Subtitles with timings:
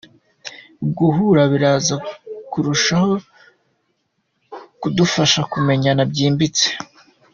[0.97, 1.95] Guhura biraza
[2.51, 3.11] kurushaho
[4.81, 6.67] kudufasha kumenyana byimbitse.